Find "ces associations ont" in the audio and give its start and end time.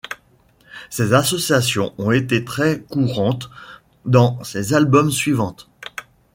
0.89-2.09